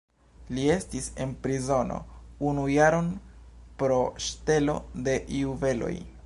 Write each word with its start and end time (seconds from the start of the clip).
Li 0.57 0.61
estis 0.75 1.09
en 1.25 1.35
prizono 1.43 1.99
unu 2.53 2.63
jaron 2.77 3.13
pro 3.83 4.01
ŝtelo 4.29 4.79
de 5.09 5.19
juveloj. 5.43 5.93